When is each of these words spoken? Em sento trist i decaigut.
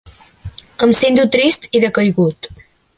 Em 0.87 0.95
sento 1.03 1.27
trist 1.37 1.71
i 1.81 1.85
decaigut. 1.87 2.55